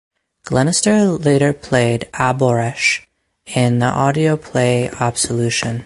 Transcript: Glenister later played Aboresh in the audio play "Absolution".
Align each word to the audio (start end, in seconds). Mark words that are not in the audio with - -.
Glenister 0.45 1.11
later 1.11 1.53
played 1.53 2.09
Aboresh 2.13 3.01
in 3.45 3.77
the 3.77 3.85
audio 3.85 4.35
play 4.35 4.89
"Absolution". 4.99 5.79